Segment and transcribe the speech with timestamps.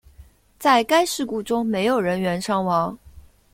[0.57, 2.97] 在该事故中没有人员伤亡。